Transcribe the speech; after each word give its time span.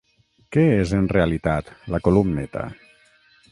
Què 0.55 0.63
és 0.77 0.93
en 1.01 1.09
realitat 1.11 1.71
la 1.97 2.01
columneta? 2.09 2.67